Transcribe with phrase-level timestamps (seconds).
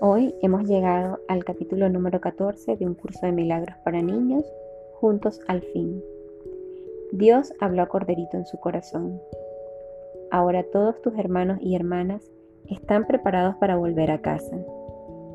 [0.00, 4.44] Hoy hemos llegado al capítulo número 14 de un curso de milagros para niños,
[4.94, 6.00] juntos al fin.
[7.10, 9.20] Dios habló a Corderito en su corazón.
[10.30, 12.22] Ahora todos tus hermanos y hermanas
[12.68, 14.56] están preparados para volver a casa.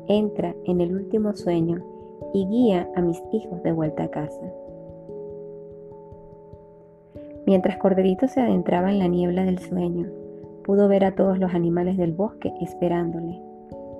[0.08, 1.84] Entra en el último sueño
[2.32, 4.50] y guía a mis hijos de vuelta a casa.
[7.46, 10.08] Mientras Corderito se adentraba en la niebla del sueño,
[10.64, 13.42] pudo ver a todos los animales del bosque esperándole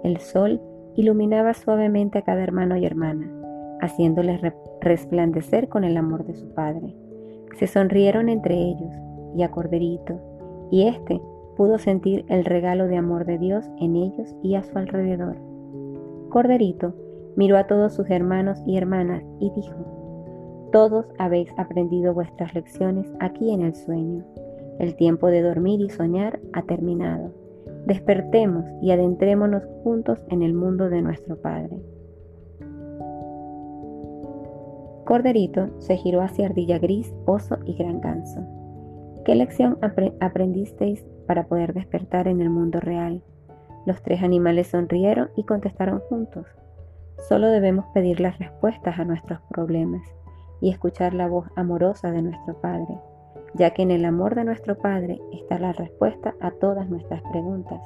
[0.05, 0.61] el sol
[0.97, 3.29] iluminaba suavemente a cada hermano y hermana,
[3.81, 4.41] haciéndoles
[4.81, 6.95] resplandecer con el amor de su Padre.
[7.57, 8.93] Se sonrieron entre ellos
[9.35, 10.21] y a Corderito,
[10.71, 11.21] y éste
[11.57, 15.37] pudo sentir el regalo de amor de Dios en ellos y a su alrededor.
[16.29, 16.95] Corderito
[17.37, 23.53] miró a todos sus hermanos y hermanas y dijo, Todos habéis aprendido vuestras lecciones aquí
[23.53, 24.25] en el sueño.
[24.79, 27.44] El tiempo de dormir y soñar ha terminado.
[27.87, 31.83] Despertemos y adentrémonos juntos en el mundo de nuestro Padre.
[35.05, 38.41] Corderito se giró hacia Ardilla Gris, Oso y Gran Ganso.
[39.27, 39.79] ¿Qué lección
[40.21, 43.23] aprendisteis para poder despertar en el mundo real?
[43.85, 46.47] Los tres animales sonrieron y contestaron juntos.
[47.29, 50.03] Solo debemos pedir las respuestas a nuestros problemas
[50.63, 52.99] y escuchar la voz amorosa de nuestro Padre
[53.55, 57.81] ya que en el amor de nuestro Padre está la respuesta a todas nuestras preguntas.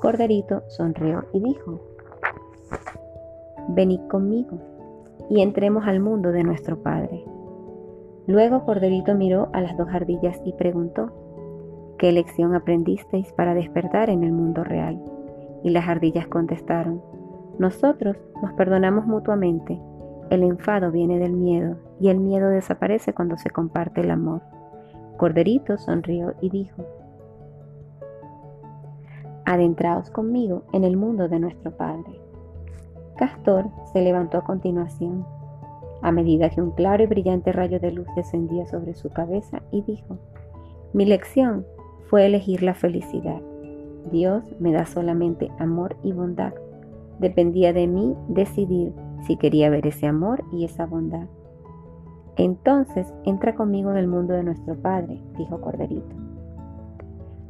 [0.00, 1.80] Corderito sonrió y dijo,
[3.68, 4.58] Venid conmigo
[5.30, 7.24] y entremos al mundo de nuestro Padre.
[8.26, 11.12] Luego Corderito miró a las dos ardillas y preguntó,
[11.98, 15.02] ¿qué lección aprendisteis para despertar en el mundo real?
[15.62, 17.00] Y las ardillas contestaron,
[17.58, 19.80] nosotros nos perdonamos mutuamente.
[20.30, 24.42] El enfado viene del miedo y el miedo desaparece cuando se comparte el amor.
[25.22, 26.84] Corderito sonrió y dijo,
[29.44, 32.20] Adentraos conmigo en el mundo de nuestro Padre.
[33.16, 35.24] Castor se levantó a continuación,
[36.02, 39.82] a medida que un claro y brillante rayo de luz descendía sobre su cabeza y
[39.82, 40.18] dijo,
[40.92, 41.64] Mi lección
[42.10, 43.40] fue elegir la felicidad.
[44.10, 46.52] Dios me da solamente amor y bondad.
[47.20, 48.92] Dependía de mí decidir
[49.24, 51.28] si quería ver ese amor y esa bondad.
[52.36, 56.16] Entonces entra conmigo en el mundo de nuestro Padre, dijo Corderito.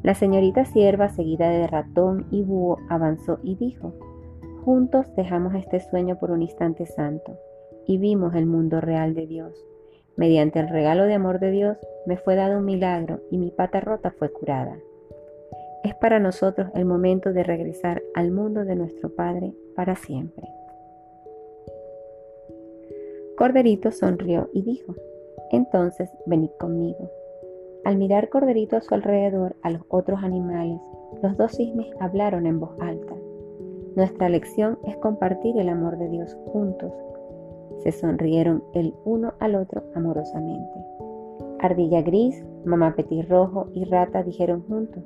[0.02, 3.92] La señorita sierva, seguida de ratón y búho, avanzó y dijo,
[4.64, 7.36] Juntos dejamos este sueño por un instante santo
[7.86, 9.54] y vimos el mundo real de Dios.
[10.16, 13.80] Mediante el regalo de amor de Dios me fue dado un milagro y mi pata
[13.80, 14.76] rota fue curada.
[15.84, 20.48] Es para nosotros el momento de regresar al mundo de nuestro Padre para siempre.
[23.42, 24.94] Corderito sonrió y dijo,
[25.50, 27.10] entonces venid conmigo.
[27.84, 30.80] Al mirar Corderito a su alrededor a los otros animales,
[31.20, 33.12] los dos cisnes hablaron en voz alta.
[33.96, 36.92] Nuestra lección es compartir el amor de Dios juntos.
[37.82, 40.78] Se sonrieron el uno al otro amorosamente.
[41.58, 45.02] Ardilla gris, mamá petirrojo y rata dijeron juntos,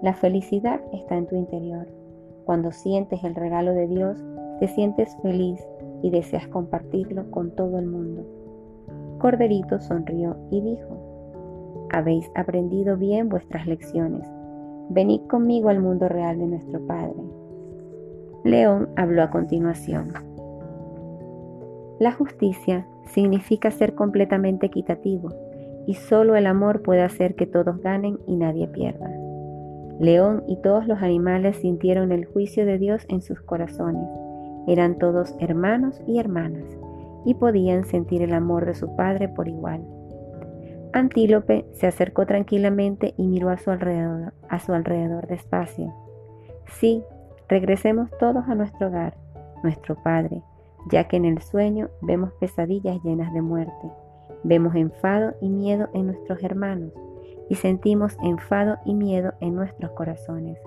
[0.00, 1.88] la felicidad está en tu interior.
[2.44, 4.24] Cuando sientes el regalo de Dios,
[4.60, 5.60] te sientes feliz
[6.04, 8.26] y deseas compartirlo con todo el mundo.
[9.18, 14.30] Corderito sonrió y dijo, Habéis aprendido bien vuestras lecciones.
[14.90, 17.22] Venid conmigo al mundo real de nuestro Padre.
[18.44, 20.12] León habló a continuación.
[21.98, 25.30] La justicia significa ser completamente equitativo
[25.86, 29.10] y solo el amor puede hacer que todos ganen y nadie pierda.
[29.98, 34.06] León y todos los animales sintieron el juicio de Dios en sus corazones
[34.66, 36.64] eran todos hermanos y hermanas
[37.24, 39.82] y podían sentir el amor de su padre por igual.
[40.92, 45.92] Antílope se acercó tranquilamente y miró a su alrededor, a su alrededor despacio.
[46.66, 47.02] Sí,
[47.48, 49.16] regresemos todos a nuestro hogar,
[49.64, 50.42] nuestro Padre,
[50.90, 53.90] ya que en el sueño vemos pesadillas llenas de muerte,
[54.44, 56.92] vemos enfado y miedo en nuestros hermanos
[57.48, 60.58] y sentimos enfado y miedo en nuestros corazones.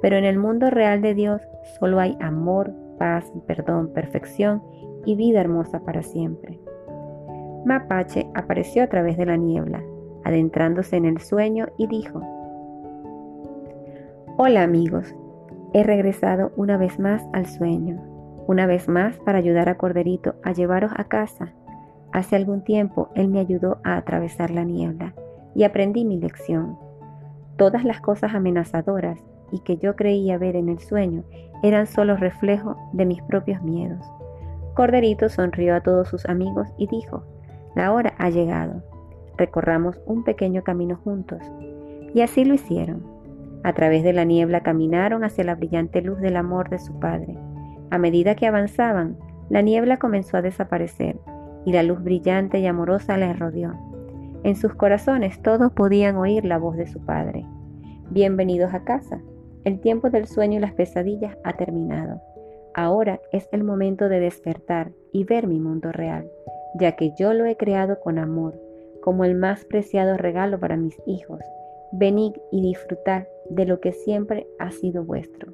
[0.00, 1.42] Pero en el mundo real de Dios
[1.78, 4.62] solo hay amor, paz, perdón, perfección
[5.04, 6.58] y vida hermosa para siempre.
[7.64, 9.82] Mapache apareció a través de la niebla,
[10.24, 12.20] adentrándose en el sueño y dijo,
[14.36, 15.14] Hola amigos,
[15.72, 18.00] he regresado una vez más al sueño,
[18.46, 21.52] una vez más para ayudar a Corderito a llevaros a casa.
[22.12, 25.14] Hace algún tiempo él me ayudó a atravesar la niebla
[25.54, 26.78] y aprendí mi lección.
[27.56, 29.18] Todas las cosas amenazadoras
[29.52, 31.24] y que yo creía ver en el sueño
[31.62, 34.04] eran solo reflejo de mis propios miedos.
[34.74, 37.24] Corderito sonrió a todos sus amigos y dijo,
[37.74, 38.82] la hora ha llegado,
[39.36, 41.42] recorramos un pequeño camino juntos.
[42.14, 43.04] Y así lo hicieron.
[43.62, 47.36] A través de la niebla caminaron hacia la brillante luz del amor de su padre.
[47.90, 49.16] A medida que avanzaban,
[49.48, 51.18] la niebla comenzó a desaparecer
[51.64, 53.74] y la luz brillante y amorosa les rodeó.
[54.44, 57.44] En sus corazones todos podían oír la voz de su padre.
[58.10, 59.20] Bienvenidos a casa.
[59.66, 62.22] El tiempo del sueño y las pesadillas ha terminado.
[62.72, 66.30] Ahora es el momento de despertar y ver mi mundo real,
[66.78, 68.56] ya que yo lo he creado con amor,
[69.02, 71.40] como el más preciado regalo para mis hijos.
[71.90, 75.52] Venid y disfrutad de lo que siempre ha sido vuestro.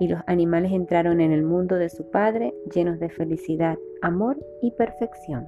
[0.00, 4.72] Y los animales entraron en el mundo de su Padre llenos de felicidad, amor y
[4.72, 5.46] perfección.